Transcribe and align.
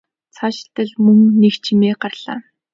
Цаашилтал 0.35 0.91
мөн 1.03 1.17
л 1.25 1.35
нэг 1.41 1.55
чимээ 1.63 1.93
гарлаа. 2.01 2.39